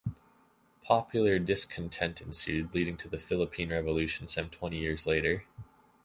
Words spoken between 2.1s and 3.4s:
ensued, leading to the